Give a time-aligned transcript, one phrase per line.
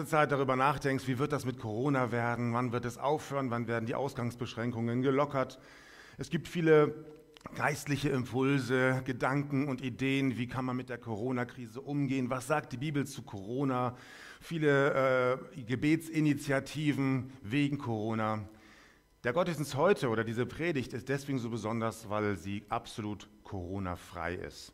[0.00, 3.68] ganze Zeit darüber nachdenkst, wie wird das mit Corona werden, wann wird es aufhören, wann
[3.68, 5.58] werden die Ausgangsbeschränkungen gelockert.
[6.16, 7.04] Es gibt viele
[7.54, 12.78] geistliche Impulse, Gedanken und Ideen, wie kann man mit der Corona-Krise umgehen, was sagt die
[12.78, 13.94] Bibel zu Corona,
[14.40, 18.48] viele äh, Gebetsinitiativen wegen Corona.
[19.22, 24.72] Der Gottesdienst heute oder diese Predigt ist deswegen so besonders, weil sie absolut Corona-frei ist.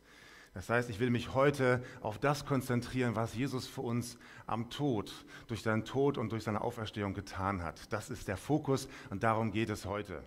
[0.56, 4.16] Das heißt, ich will mich heute auf das konzentrieren, was Jesus für uns
[4.46, 5.12] am Tod,
[5.48, 7.92] durch seinen Tod und durch seine Auferstehung getan hat.
[7.92, 10.24] Das ist der Fokus und darum geht es heute.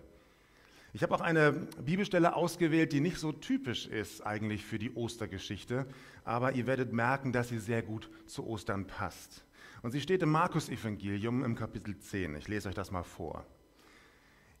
[0.92, 1.50] Ich habe auch eine
[1.84, 5.84] Bibelstelle ausgewählt, die nicht so typisch ist eigentlich für die Ostergeschichte,
[6.24, 9.44] aber ihr werdet merken, dass sie sehr gut zu Ostern passt.
[9.82, 12.36] Und sie steht im Markus-Evangelium im Kapitel 10.
[12.36, 13.44] Ich lese euch das mal vor.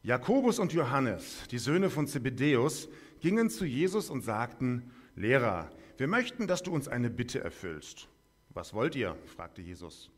[0.02, 2.88] Jakobus und Johannes, die Söhne von Zebedäus,
[3.20, 8.08] gingen zu Jesus und sagten, Lehrer, wir möchten, dass du uns eine Bitte erfüllst.
[8.50, 9.16] Was wollt ihr?
[9.26, 10.10] fragte Jesus.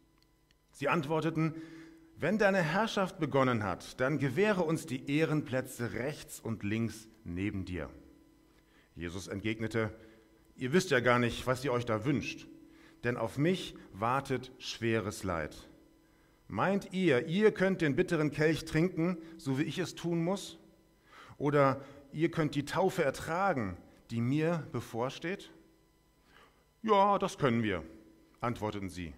[0.72, 1.54] Sie antworteten,
[2.16, 7.90] wenn deine Herrschaft begonnen hat, dann gewähre uns die Ehrenplätze rechts und links neben dir.
[8.94, 9.90] Jesus entgegnete,
[10.56, 12.46] ihr wisst ja gar nicht, was ihr euch da wünscht,
[13.04, 15.68] denn auf mich wartet schweres Leid.
[16.48, 20.58] Meint ihr, ihr könnt den bitteren Kelch trinken, so wie ich es tun muss?
[21.38, 23.76] Oder ihr könnt die Taufe ertragen,
[24.12, 25.50] die mir bevorsteht?
[26.82, 27.82] Ja, das können wir,
[28.40, 29.14] antworteten sie.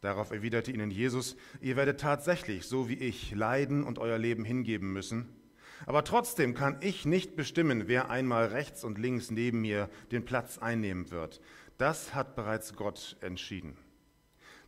[0.00, 4.92] Darauf erwiderte ihnen Jesus, ihr werdet tatsächlich, so wie ich, leiden und euer Leben hingeben
[4.92, 5.28] müssen.
[5.86, 10.58] Aber trotzdem kann ich nicht bestimmen, wer einmal rechts und links neben mir den Platz
[10.58, 11.40] einnehmen wird.
[11.78, 13.76] Das hat bereits Gott entschieden.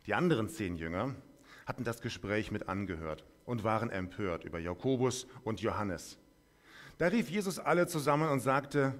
[0.05, 1.13] Die anderen zehn Jünger
[1.65, 6.17] hatten das Gespräch mit angehört und waren empört über Jakobus und Johannes.
[6.97, 8.93] Da rief Jesus alle zusammen und sagte,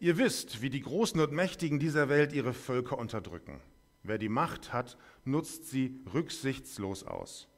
[0.00, 3.60] Ihr wisst, wie die Großen und Mächtigen dieser Welt ihre Völker unterdrücken.
[4.04, 7.48] Wer die Macht hat, nutzt sie rücksichtslos aus.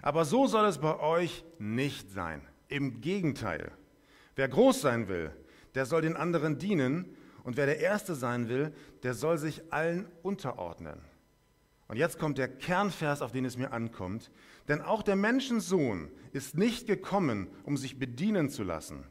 [0.00, 2.40] Aber so soll es bei euch nicht sein.
[2.68, 3.70] Im Gegenteil.
[4.34, 5.30] Wer groß sein will,
[5.74, 7.14] der soll den anderen dienen,
[7.44, 8.72] und wer der Erste sein will,
[9.02, 10.98] der soll sich allen unterordnen.
[11.88, 14.30] Und jetzt kommt der Kernvers, auf den es mir ankommt.
[14.68, 19.04] Denn auch der Menschensohn ist nicht gekommen, um sich bedienen zu lassen,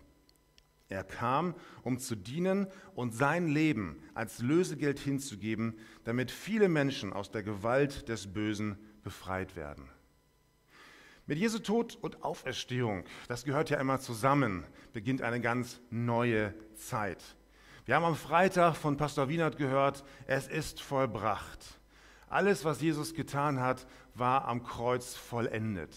[0.94, 7.32] er kam, um zu dienen und sein Leben als Lösegeld hinzugeben, damit viele Menschen aus
[7.32, 9.90] der Gewalt des Bösen befreit werden.
[11.26, 17.24] Mit Jesu Tod und Auferstehung, das gehört ja immer zusammen, beginnt eine ganz neue Zeit.
[17.86, 21.80] Wir haben am Freitag von Pastor Wienert gehört, es ist vollbracht.
[22.30, 25.96] Alles, was Jesus getan hat, war am Kreuz vollendet.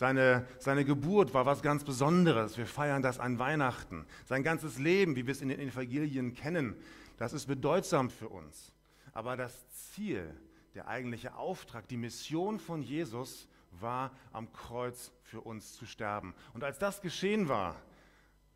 [0.00, 2.56] Seine, seine Geburt war was ganz Besonderes.
[2.56, 4.06] Wir feiern das an Weihnachten.
[4.24, 6.74] Sein ganzes Leben, wie wir es in den Evangelien kennen,
[7.18, 8.72] das ist bedeutsam für uns.
[9.12, 10.34] Aber das Ziel,
[10.74, 16.34] der eigentliche Auftrag, die Mission von Jesus war, am Kreuz für uns zu sterben.
[16.54, 17.76] Und als das geschehen war,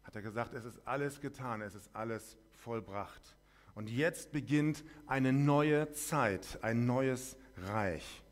[0.03, 3.37] hat er gesagt, es ist alles getan, es ist alles vollbracht.
[3.75, 8.24] Und jetzt beginnt eine neue Zeit, ein neues Reich.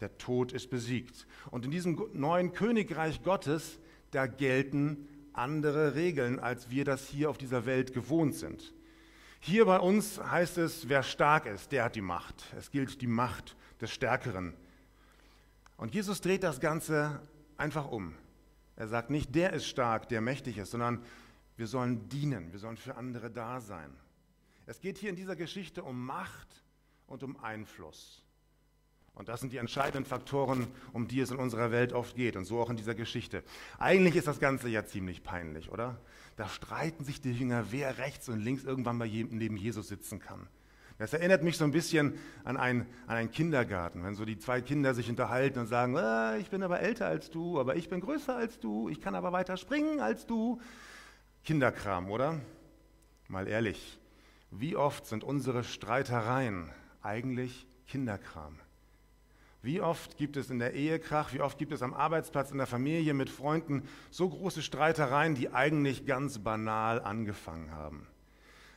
[0.00, 1.26] Der Tod ist besiegt.
[1.50, 3.78] Und in diesem neuen Königreich Gottes,
[4.10, 8.72] da gelten andere Regeln, als wir das hier auf dieser Welt gewohnt sind.
[9.40, 12.52] Hier bei uns heißt es, wer stark ist, der hat die Macht.
[12.56, 14.54] Es gilt die Macht des Stärkeren.
[15.76, 17.20] Und Jesus dreht das Ganze
[17.56, 18.14] einfach um.
[18.76, 21.02] Er sagt nicht, der ist stark, der mächtig ist, sondern
[21.56, 23.90] wir sollen dienen, wir sollen für andere da sein.
[24.66, 26.64] Es geht hier in dieser Geschichte um Macht
[27.06, 28.22] und um Einfluss.
[29.16, 32.44] Und das sind die entscheidenden Faktoren, um die es in unserer Welt oft geht und
[32.44, 33.42] so auch in dieser Geschichte.
[33.78, 35.98] Eigentlich ist das Ganze ja ziemlich peinlich, oder?
[36.36, 40.46] Da streiten sich die Jünger, wer rechts und links irgendwann mal neben Jesus sitzen kann.
[40.98, 44.60] Das erinnert mich so ein bisschen an, ein, an einen Kindergarten, wenn so die zwei
[44.60, 48.00] Kinder sich unterhalten und sagen, ah, ich bin aber älter als du, aber ich bin
[48.00, 50.60] größer als du, ich kann aber weiter springen als du.
[51.44, 52.38] Kinderkram, oder?
[53.28, 53.98] Mal ehrlich,
[54.50, 56.70] wie oft sind unsere Streitereien
[57.02, 58.58] eigentlich Kinderkram?
[59.66, 62.58] Wie oft gibt es in der Ehe Krach, wie oft gibt es am Arbeitsplatz, in
[62.58, 63.82] der Familie, mit Freunden
[64.12, 68.06] so große Streitereien, die eigentlich ganz banal angefangen haben.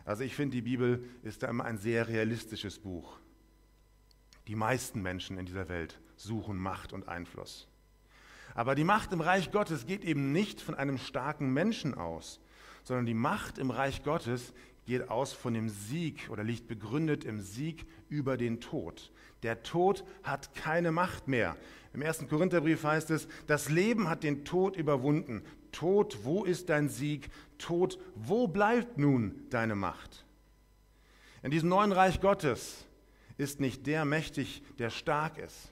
[0.03, 3.19] Also ich finde, die Bibel ist da immer ein sehr realistisches Buch.
[4.47, 7.67] Die meisten Menschen in dieser Welt suchen Macht und Einfluss.
[8.55, 12.39] Aber die Macht im Reich Gottes geht eben nicht von einem starken Menschen aus,
[12.83, 14.55] sondern die Macht im Reich Gottes
[14.89, 19.11] geht aus von dem Sieg oder liegt begründet im Sieg über den Tod.
[19.43, 21.55] Der Tod hat keine Macht mehr.
[21.93, 25.43] Im ersten Korintherbrief heißt es, das Leben hat den Tod überwunden.
[25.71, 27.29] Tod, wo ist dein Sieg?
[27.59, 30.25] Tod, wo bleibt nun deine Macht?
[31.43, 32.85] In diesem neuen Reich Gottes
[33.37, 35.71] ist nicht der mächtig, der stark ist,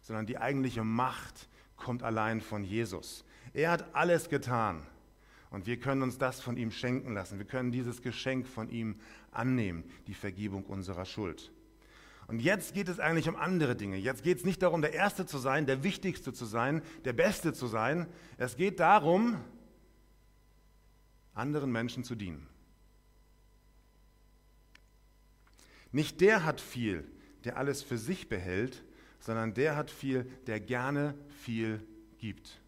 [0.00, 3.24] sondern die eigentliche Macht kommt allein von Jesus.
[3.52, 4.86] Er hat alles getan
[5.54, 7.38] und wir können uns das von ihm schenken lassen.
[7.38, 8.96] Wir können dieses Geschenk von ihm
[9.30, 11.52] annehmen, die Vergebung unserer Schuld.
[12.26, 13.96] Und jetzt geht es eigentlich um andere Dinge.
[13.96, 17.52] Jetzt geht es nicht darum, der Erste zu sein, der Wichtigste zu sein, der Beste
[17.52, 18.08] zu sein.
[18.36, 19.36] Es geht darum,
[21.34, 22.48] anderen Menschen zu dienen.
[25.92, 27.08] Nicht der hat viel,
[27.44, 28.82] der alles für sich behält,
[29.20, 31.86] sondern der hat viel, der gerne viel
[32.18, 32.60] gibt.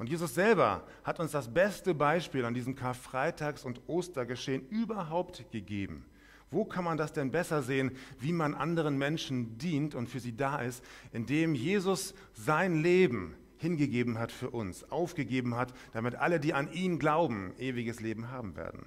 [0.00, 6.06] Und Jesus selber hat uns das beste Beispiel an diesem Karfreitags- und Ostergeschehen überhaupt gegeben.
[6.50, 10.34] Wo kann man das denn besser sehen, wie man anderen Menschen dient und für sie
[10.34, 10.82] da ist,
[11.12, 16.98] indem Jesus sein Leben hingegeben hat für uns, aufgegeben hat, damit alle, die an ihn
[16.98, 18.86] glauben, ewiges Leben haben werden.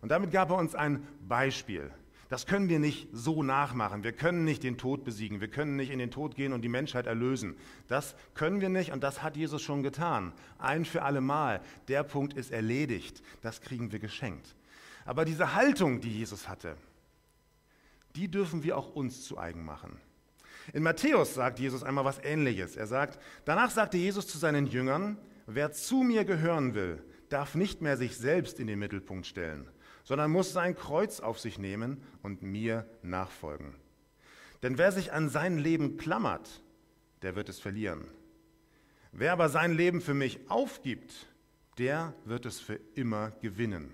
[0.00, 1.92] Und damit gab er uns ein Beispiel.
[2.32, 4.04] Das können wir nicht so nachmachen.
[4.04, 5.42] Wir können nicht den Tod besiegen.
[5.42, 7.58] Wir können nicht in den Tod gehen und die Menschheit erlösen.
[7.88, 10.32] Das können wir nicht und das hat Jesus schon getan.
[10.56, 11.60] Ein für alle Mal.
[11.88, 13.22] Der Punkt ist erledigt.
[13.42, 14.56] Das kriegen wir geschenkt.
[15.04, 16.78] Aber diese Haltung, die Jesus hatte,
[18.16, 20.00] die dürfen wir auch uns zu eigen machen.
[20.72, 22.76] In Matthäus sagt Jesus einmal was Ähnliches.
[22.76, 27.82] Er sagt, danach sagte Jesus zu seinen Jüngern, wer zu mir gehören will, darf nicht
[27.82, 29.68] mehr sich selbst in den Mittelpunkt stellen,
[30.04, 33.74] sondern muss sein Kreuz auf sich nehmen und mir nachfolgen.
[34.62, 36.62] Denn wer sich an sein Leben klammert,
[37.22, 38.06] der wird es verlieren.
[39.12, 41.26] Wer aber sein Leben für mich aufgibt,
[41.78, 43.92] der wird es für immer gewinnen.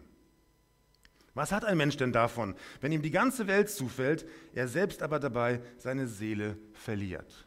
[1.34, 5.20] Was hat ein Mensch denn davon, wenn ihm die ganze Welt zufällt, er selbst aber
[5.20, 7.46] dabei seine Seele verliert?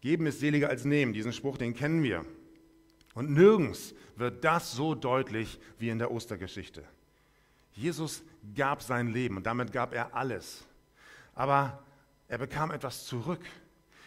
[0.00, 2.24] Geben ist seliger als nehmen, diesen Spruch, den kennen wir.
[3.14, 6.84] Und nirgends wird das so deutlich wie in der Ostergeschichte.
[7.72, 8.22] Jesus
[8.54, 10.64] gab sein Leben und damit gab er alles.
[11.34, 11.82] Aber
[12.28, 13.40] er bekam etwas zurück.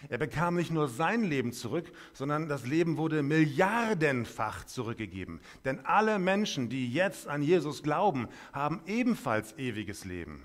[0.09, 5.39] Er bekam nicht nur sein Leben zurück, sondern das Leben wurde milliardenfach zurückgegeben.
[5.63, 10.43] Denn alle Menschen, die jetzt an Jesus glauben, haben ebenfalls ewiges Leben.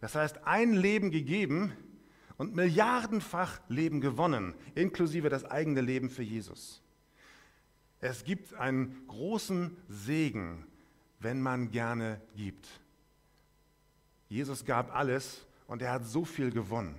[0.00, 1.72] Das heißt, ein Leben gegeben
[2.36, 6.82] und milliardenfach Leben gewonnen, inklusive das eigene Leben für Jesus.
[8.00, 10.66] Es gibt einen großen Segen,
[11.20, 12.68] wenn man gerne gibt.
[14.28, 16.96] Jesus gab alles und er hat so viel gewonnen.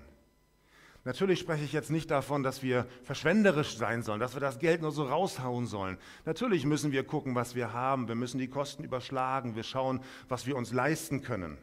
[1.03, 4.81] Natürlich spreche ich jetzt nicht davon, dass wir verschwenderisch sein sollen, dass wir das Geld
[4.81, 5.97] nur so raushauen sollen.
[6.25, 8.07] Natürlich müssen wir gucken, was wir haben.
[8.07, 9.55] Wir müssen die Kosten überschlagen.
[9.55, 11.57] Wir schauen, was wir uns leisten können.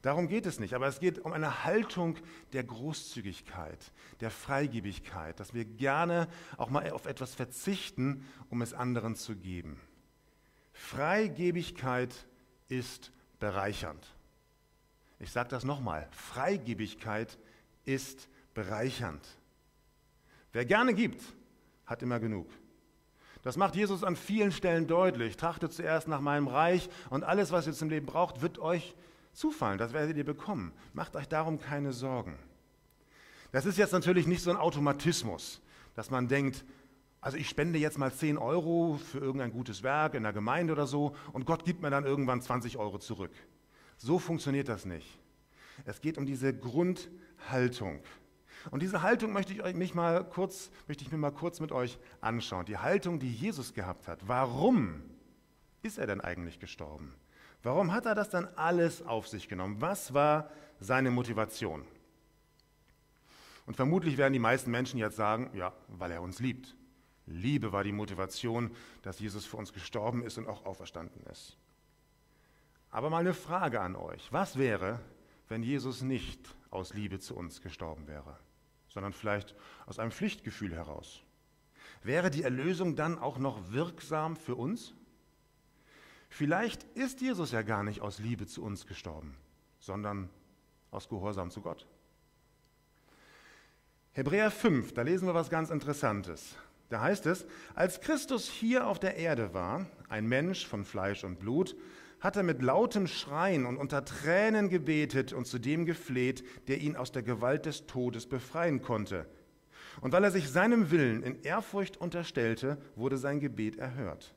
[0.00, 0.72] Darum geht es nicht.
[0.72, 2.16] Aber es geht um eine Haltung
[2.54, 9.16] der Großzügigkeit, der Freigebigkeit, dass wir gerne auch mal auf etwas verzichten, um es anderen
[9.16, 9.78] zu geben.
[10.78, 12.14] Freigebigkeit
[12.68, 14.06] ist bereichernd.
[15.18, 16.08] Ich sage das nochmal.
[16.12, 17.36] Freigebigkeit
[17.84, 19.26] ist bereichernd.
[20.52, 21.20] Wer gerne gibt,
[21.84, 22.48] hat immer genug.
[23.42, 25.36] Das macht Jesus an vielen Stellen deutlich.
[25.36, 28.94] Trachtet zuerst nach meinem Reich und alles, was ihr zum Leben braucht, wird euch
[29.32, 29.78] zufallen.
[29.78, 30.72] Das werdet ihr bekommen.
[30.94, 32.38] Macht euch darum keine Sorgen.
[33.50, 35.60] Das ist jetzt natürlich nicht so ein Automatismus,
[35.94, 36.64] dass man denkt,
[37.20, 40.86] also ich spende jetzt mal 10 Euro für irgendein gutes Werk in der Gemeinde oder
[40.86, 43.32] so und Gott gibt mir dann irgendwann 20 Euro zurück.
[43.96, 45.18] So funktioniert das nicht.
[45.84, 48.00] Es geht um diese Grundhaltung.
[48.70, 51.98] Und diese Haltung möchte ich, mich mal kurz, möchte ich mir mal kurz mit euch
[52.20, 52.66] anschauen.
[52.66, 54.26] Die Haltung, die Jesus gehabt hat.
[54.26, 55.02] Warum
[55.82, 57.14] ist er denn eigentlich gestorben?
[57.62, 59.80] Warum hat er das dann alles auf sich genommen?
[59.80, 60.50] Was war
[60.80, 61.84] seine Motivation?
[63.66, 66.77] Und vermutlich werden die meisten Menschen jetzt sagen, ja, weil er uns liebt.
[67.28, 71.56] Liebe war die Motivation, dass Jesus für uns gestorben ist und auch auferstanden ist.
[72.90, 74.32] Aber mal eine Frage an euch.
[74.32, 75.00] Was wäre,
[75.48, 78.38] wenn Jesus nicht aus Liebe zu uns gestorben wäre?
[78.88, 79.54] sondern vielleicht
[79.86, 81.22] aus einem Pflichtgefühl heraus.
[82.02, 84.94] Wäre die Erlösung dann auch noch wirksam für uns?
[86.28, 89.36] Vielleicht ist Jesus ja gar nicht aus Liebe zu uns gestorben,
[89.80, 90.28] sondern
[90.90, 91.86] aus Gehorsam zu Gott.
[94.12, 96.56] Hebräer 5, da lesen wir was ganz Interessantes.
[96.88, 101.38] Da heißt es, als Christus hier auf der Erde war, ein Mensch von Fleisch und
[101.38, 101.76] Blut,
[102.20, 106.96] hat er mit lautem Schreien und unter Tränen gebetet und zu dem gefleht, der ihn
[106.96, 109.26] aus der Gewalt des Todes befreien konnte.
[110.00, 114.34] Und weil er sich seinem Willen in Ehrfurcht unterstellte, wurde sein Gebet erhört.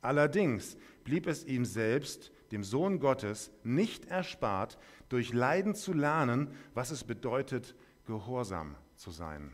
[0.00, 6.90] Allerdings blieb es ihm selbst, dem Sohn Gottes, nicht erspart, durch Leiden zu lernen, was
[6.90, 9.52] es bedeutet, gehorsam zu sein.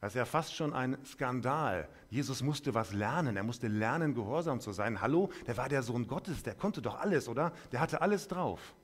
[0.00, 1.88] Das ist ja fast schon ein Skandal.
[2.08, 3.36] Jesus musste was lernen.
[3.36, 5.00] Er musste lernen, gehorsam zu sein.
[5.00, 7.52] Hallo, der war der Sohn Gottes, der konnte doch alles, oder?
[7.72, 8.74] Der hatte alles drauf.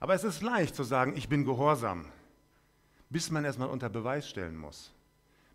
[0.00, 2.06] Aber es ist leicht zu sagen, ich bin gehorsam.
[3.10, 4.92] bis man erstmal unter Beweis stellen muss,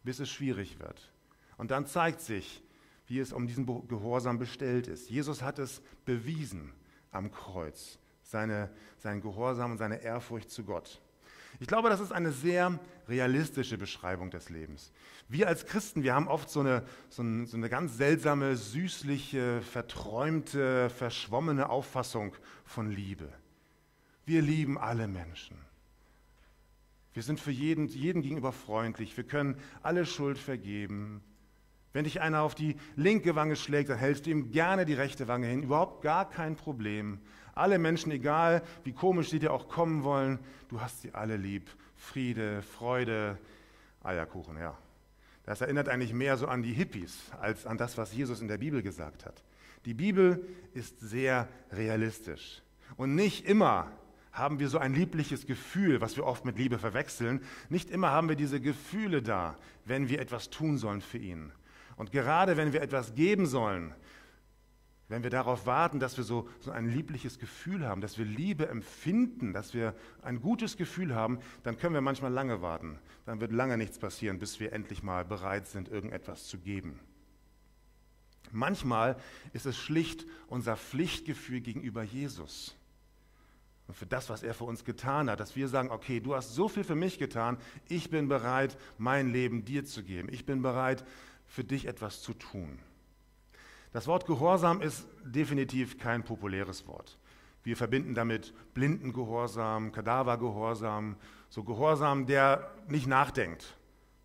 [0.04, 1.12] bis es schwierig wird.
[1.58, 2.62] Und dann zeigt sich,
[3.08, 5.10] wie es um diesen Gehorsam bestellt ist.
[5.10, 6.74] Jesus hat es bewiesen
[7.12, 11.02] am Kreuz, seine, sein Gehorsam und seine Ehrfurcht zu Gott.
[11.60, 14.92] Ich glaube, das ist eine sehr realistische Beschreibung des Lebens.
[15.28, 19.62] Wir als Christen, wir haben oft so eine, so eine, so eine ganz seltsame, süßliche,
[19.62, 23.30] verträumte, verschwommene Auffassung von Liebe.
[24.26, 25.58] Wir lieben alle Menschen.
[27.14, 29.16] Wir sind für jeden, jeden gegenüber freundlich.
[29.16, 31.24] Wir können alle Schuld vergeben.
[31.94, 35.30] Wenn dich einer auf die linke Wange schlägt, dann hältst du ihm gerne die rechte
[35.30, 35.64] Wange hin.
[35.64, 37.22] Überhaupt gar kein Problem.
[37.56, 41.70] Alle Menschen, egal wie komisch sie dir auch kommen wollen, du hast sie alle lieb.
[41.96, 43.38] Friede, Freude,
[44.04, 44.78] Eierkuchen, ja.
[45.46, 48.58] Das erinnert eigentlich mehr so an die Hippies als an das, was Jesus in der
[48.58, 49.44] Bibel gesagt hat.
[49.86, 52.62] Die Bibel ist sehr realistisch.
[52.98, 53.92] Und nicht immer
[54.32, 57.42] haben wir so ein liebliches Gefühl, was wir oft mit Liebe verwechseln.
[57.70, 61.52] Nicht immer haben wir diese Gefühle da, wenn wir etwas tun sollen für ihn.
[61.96, 63.94] Und gerade wenn wir etwas geben sollen,
[65.08, 68.68] wenn wir darauf warten, dass wir so, so ein liebliches Gefühl haben, dass wir Liebe
[68.68, 72.98] empfinden, dass wir ein gutes Gefühl haben, dann können wir manchmal lange warten.
[73.26, 77.00] Dann wird lange nichts passieren, bis wir endlich mal bereit sind, irgendetwas zu geben.
[78.52, 79.18] Manchmal
[79.54, 82.76] ist es schlicht unser Pflichtgefühl gegenüber Jesus
[83.88, 86.56] und für das, was er für uns getan hat, dass wir sagen, okay, du hast
[86.56, 87.58] so viel für mich getan,
[87.88, 90.30] ich bin bereit, mein Leben dir zu geben.
[90.32, 91.06] Ich bin bereit,
[91.46, 92.80] für dich etwas zu tun.
[93.96, 97.18] Das Wort Gehorsam ist definitiv kein populäres Wort.
[97.64, 101.16] Wir verbinden damit blinden Gehorsam, Kadavergehorsam,
[101.48, 103.78] so Gehorsam, der nicht nachdenkt.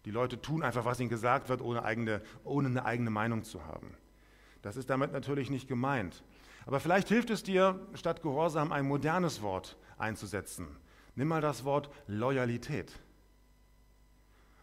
[0.06, 3.64] Die Leute tun einfach, was ihnen gesagt wird, ohne, eigene, ohne eine eigene Meinung zu
[3.64, 3.94] haben.
[4.60, 6.24] Das ist damit natürlich nicht gemeint.
[6.66, 10.66] Aber vielleicht hilft es dir, statt Gehorsam ein modernes Wort einzusetzen.
[11.14, 12.98] Nimm mal das Wort Loyalität.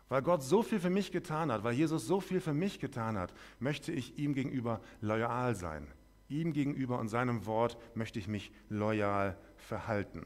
[0.09, 3.17] Weil Gott so viel für mich getan hat, weil Jesus so viel für mich getan
[3.17, 5.87] hat, möchte ich ihm gegenüber loyal sein.
[6.29, 10.25] Ihm gegenüber und seinem Wort möchte ich mich loyal verhalten.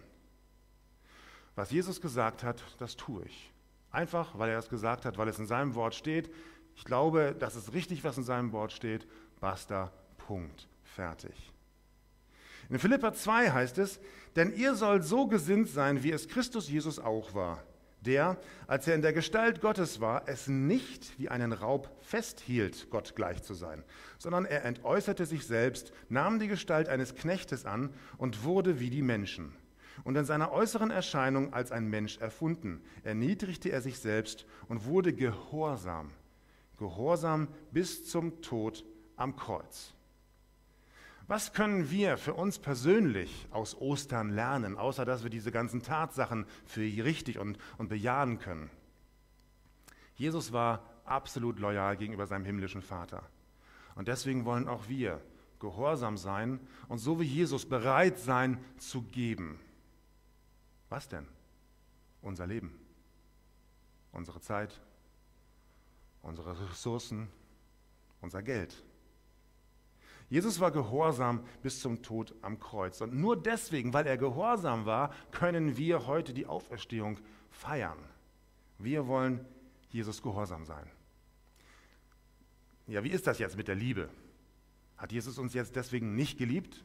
[1.56, 3.52] Was Jesus gesagt hat, das tue ich.
[3.92, 6.32] Einfach, weil er es gesagt hat, weil es in seinem Wort steht.
[6.76, 9.08] Ich glaube, das ist richtig, was in seinem Wort steht.
[9.40, 11.52] Basta, Punkt, fertig.
[12.70, 14.00] In Philippa 2 heißt es,
[14.36, 17.64] denn ihr sollt so gesinnt sein, wie es Christus Jesus auch war
[18.02, 23.16] der, als er in der Gestalt Gottes war, es nicht wie einen Raub festhielt, Gott
[23.16, 23.84] gleich zu sein,
[24.18, 29.04] sondern er entäußerte sich selbst, nahm die Gestalt eines Knechtes an und wurde wie die
[29.04, 29.54] Menschen.
[30.04, 35.14] Und in seiner äußeren Erscheinung als ein Mensch erfunden, erniedrigte er sich selbst und wurde
[35.14, 36.10] gehorsam,
[36.78, 38.84] gehorsam bis zum Tod
[39.16, 39.94] am Kreuz.
[41.32, 46.46] Was können wir für uns persönlich aus Ostern lernen, außer dass wir diese ganzen Tatsachen
[46.66, 48.70] für richtig und, und bejahen können?
[50.16, 53.24] Jesus war absolut loyal gegenüber seinem himmlischen Vater.
[53.96, 55.22] Und deswegen wollen auch wir
[55.62, 56.60] gehorsam sein
[56.90, 59.58] und so wie Jesus bereit sein zu geben.
[60.90, 61.26] Was denn?
[62.22, 62.78] Unser Leben,
[64.12, 64.82] unsere Zeit,
[66.24, 67.30] unsere Ressourcen,
[68.20, 68.84] unser Geld.
[70.32, 73.02] Jesus war gehorsam bis zum Tod am Kreuz.
[73.02, 77.20] Und nur deswegen, weil er gehorsam war, können wir heute die Auferstehung
[77.50, 77.98] feiern.
[78.80, 79.46] Wir wollen
[79.90, 80.90] Jesus gehorsam sein.
[82.88, 84.08] Ja, wie ist das jetzt mit der Liebe?
[84.96, 86.82] Hat Jesus uns jetzt deswegen nicht geliebt?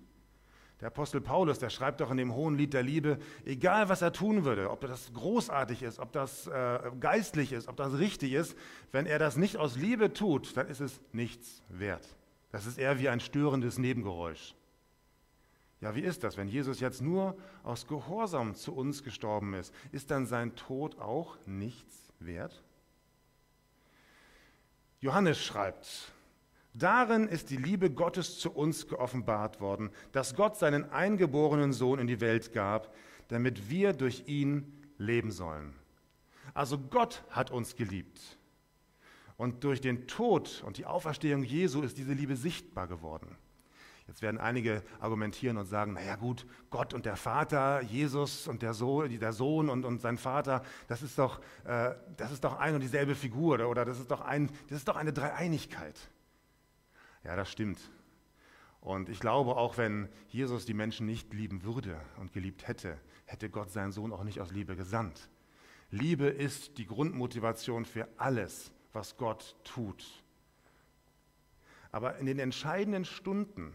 [0.81, 4.13] Der Apostel Paulus, der schreibt doch in dem hohen Lied der Liebe, egal was er
[4.13, 8.57] tun würde, ob das großartig ist, ob das äh, geistlich ist, ob das richtig ist,
[8.91, 12.17] wenn er das nicht aus Liebe tut, dann ist es nichts wert.
[12.51, 14.55] Das ist eher wie ein störendes Nebengeräusch.
[15.81, 19.75] Ja, wie ist das, wenn Jesus jetzt nur aus Gehorsam zu uns gestorben ist?
[19.93, 22.65] Ist dann sein Tod auch nichts wert?
[25.01, 26.13] Johannes schreibt,
[26.79, 32.07] Darin ist die Liebe Gottes zu uns geoffenbart worden, dass Gott seinen eingeborenen Sohn in
[32.07, 32.95] die Welt gab,
[33.29, 35.75] damit wir durch ihn leben sollen.
[36.53, 38.21] Also Gott hat uns geliebt.
[39.37, 43.37] Und durch den Tod und die Auferstehung Jesu ist diese Liebe sichtbar geworden.
[44.07, 48.73] Jetzt werden einige argumentieren und sagen, naja gut, Gott und der Vater, Jesus und der
[48.73, 52.75] Sohn, der Sohn und, und sein Vater, das ist, doch, äh, das ist doch ein
[52.77, 55.99] und dieselbe Figur oder, oder das, ist doch ein, das ist doch eine Dreieinigkeit.
[57.25, 57.81] Ja, das stimmt.
[58.81, 63.51] Und ich glaube, auch wenn Jesus die Menschen nicht lieben würde und geliebt hätte, hätte
[63.51, 65.29] Gott seinen Sohn auch nicht aus Liebe gesandt.
[65.91, 70.05] Liebe ist die Grundmotivation für alles, was Gott tut.
[71.93, 73.75] Aber in den entscheidenden Stunden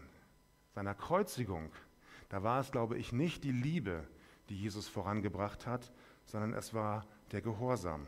[0.74, 1.70] seiner Kreuzigung,
[2.28, 4.06] da war es, glaube ich, nicht die Liebe,
[4.48, 5.92] die Jesus vorangebracht hat,
[6.26, 8.06] sondern es war der Gehorsam.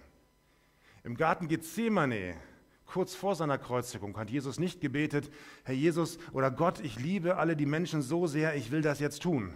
[1.05, 2.37] Im Garten Gethsemane,
[2.85, 7.55] kurz vor seiner Kreuzigung, hat Jesus nicht gebetet, Herr Jesus oder Gott, ich liebe alle
[7.55, 9.55] die Menschen so sehr, ich will das jetzt tun.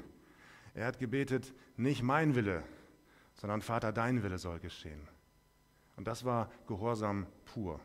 [0.75, 2.63] Er hat gebetet, nicht mein Wille,
[3.35, 5.09] sondern Vater, dein Wille soll geschehen.
[5.99, 7.81] Und das war Gehorsam pur.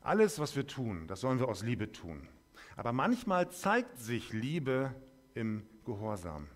[0.00, 2.26] Alles, was wir tun, das sollen wir aus Liebe tun.
[2.74, 4.92] Aber manchmal zeigt sich Liebe
[5.34, 6.48] im Gehorsam.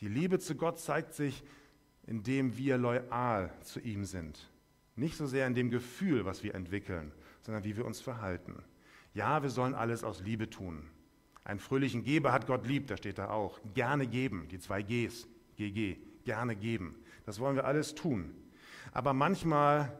[0.00, 1.44] Die Liebe zu Gott zeigt sich,
[2.06, 4.50] indem wir loyal zu ihm sind.
[4.94, 8.64] Nicht so sehr in dem Gefühl, was wir entwickeln, sondern wie wir uns verhalten.
[9.12, 10.88] Ja, wir sollen alles aus Liebe tun.
[11.44, 13.60] Einen fröhlichen Geber hat Gott lieb, da steht da auch.
[13.74, 16.96] Gerne geben, die zwei Gs, GG, gerne geben.
[17.26, 18.34] Das wollen wir alles tun.
[18.96, 19.94] Aber manchmal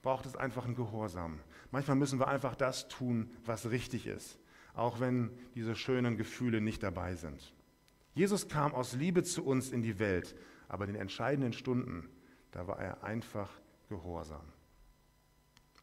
[0.00, 1.38] braucht es einfach einen Gehorsam.
[1.70, 4.38] Manchmal müssen wir einfach das tun, was richtig ist,
[4.72, 7.52] auch wenn diese schönen Gefühle nicht dabei sind.
[8.14, 10.34] Jesus kam aus Liebe zu uns in die Welt,
[10.66, 12.08] aber in den entscheidenden Stunden,
[12.50, 13.50] da war er einfach
[13.90, 14.50] gehorsam.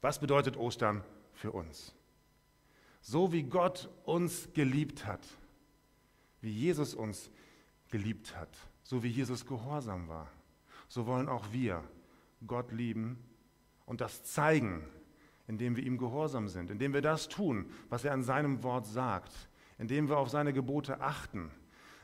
[0.02, 1.04] Was bedeutet Ostern
[1.34, 1.94] für uns?
[3.00, 5.22] So wie Gott uns geliebt hat,
[6.42, 7.30] wie Jesus uns
[7.92, 10.32] geliebt hat, so wie Jesus gehorsam war,
[10.88, 11.84] so wollen auch wir
[12.48, 13.18] Gott lieben
[13.86, 14.84] und das zeigen,
[15.48, 19.32] indem wir ihm gehorsam sind, indem wir das tun, was er an seinem Wort sagt,
[19.78, 21.52] indem wir auf seine Gebote achten,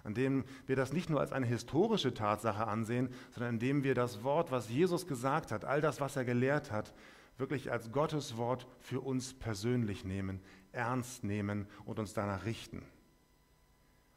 [0.03, 4.51] indem wir das nicht nur als eine historische Tatsache ansehen, sondern indem wir das Wort,
[4.51, 6.93] was Jesus gesagt hat, all das, was er gelehrt hat,
[7.37, 10.39] wirklich als Gottes Wort für uns persönlich nehmen,
[10.71, 12.83] ernst nehmen und uns danach richten.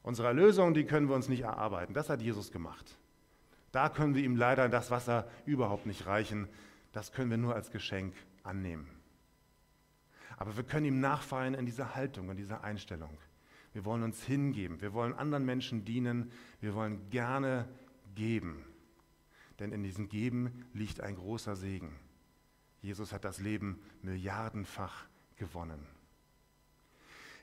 [0.02, 1.94] Unsere Erlösung, die können wir uns nicht erarbeiten.
[1.94, 2.98] Das hat Jesus gemacht.
[3.74, 6.48] Da können wir ihm leider das Wasser überhaupt nicht reichen.
[6.92, 8.14] Das können wir nur als Geschenk
[8.44, 8.88] annehmen.
[10.36, 13.18] Aber wir können ihm nachfeiern in dieser Haltung, in dieser Einstellung.
[13.72, 17.68] Wir wollen uns hingeben, wir wollen anderen Menschen dienen, wir wollen gerne
[18.14, 18.64] geben.
[19.58, 21.98] Denn in diesem Geben liegt ein großer Segen.
[22.80, 25.84] Jesus hat das Leben milliardenfach gewonnen.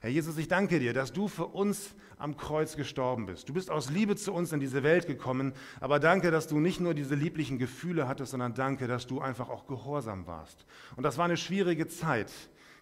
[0.01, 3.47] Herr Jesus, ich danke dir, dass du für uns am Kreuz gestorben bist.
[3.47, 6.79] Du bist aus Liebe zu uns in diese Welt gekommen, aber danke, dass du nicht
[6.79, 10.65] nur diese lieblichen Gefühle hattest, sondern danke, dass du einfach auch gehorsam warst.
[10.95, 12.31] Und das war eine schwierige Zeit,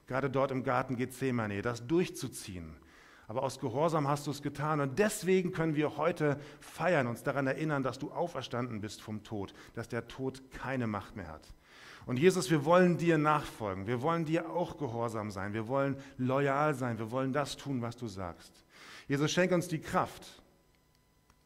[0.07, 2.73] gerade dort im Garten Gethsemane, das durchzuziehen.
[3.27, 7.47] Aber aus Gehorsam hast du es getan und deswegen können wir heute feiern, uns daran
[7.47, 11.53] erinnern, dass du auferstanden bist vom Tod, dass der Tod keine Macht mehr hat.
[12.09, 16.73] Und Jesus, wir wollen dir nachfolgen, wir wollen dir auch gehorsam sein, wir wollen loyal
[16.73, 18.65] sein, wir wollen das tun, was du sagst.
[19.07, 20.41] Jesus, schenk uns die Kraft,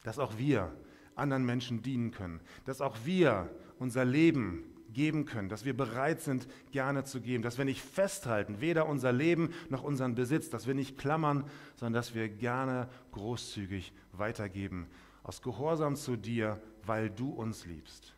[0.04, 0.74] dass auch wir
[1.16, 6.48] anderen Menschen dienen können, dass auch wir unser Leben geben können, dass wir bereit sind,
[6.72, 10.72] gerne zu geben, dass wir nicht festhalten, weder unser Leben noch unseren Besitz, dass wir
[10.72, 11.44] nicht klammern,
[11.76, 14.86] sondern dass wir gerne großzügig weitergeben,
[15.24, 18.14] aus Gehorsam zu dir, weil du uns liebst.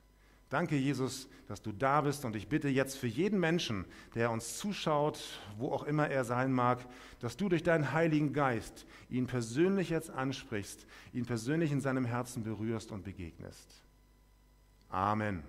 [0.48, 4.58] Danke, Jesus, dass du da bist und ich bitte jetzt für jeden Menschen, der uns
[4.58, 6.86] zuschaut, wo auch immer er sein mag,
[7.20, 12.44] dass du durch deinen Heiligen Geist ihn persönlich jetzt ansprichst, ihn persönlich in seinem Herzen
[12.44, 13.82] berührst und begegnest.
[14.88, 15.42] Amen.